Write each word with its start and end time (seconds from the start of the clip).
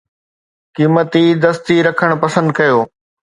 قيمتي 0.77 1.21
دستي 1.43 1.75
رکڻ 1.87 2.09
پسند 2.23 2.47
ڪيو. 2.57 2.79